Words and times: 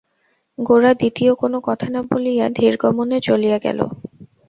গোরা 0.57 0.91
দ্বিতীয় 0.93 1.31
কোনো 1.35 1.57
কথা 1.67 1.87
না 1.89 2.01
বলিয়া 2.09 2.45
ধীরগমনে 2.57 3.17
চলিয়া 3.27 3.57
গেল। 3.65 3.79